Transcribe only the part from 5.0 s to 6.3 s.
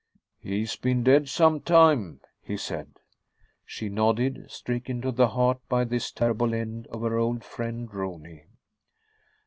to the heart by this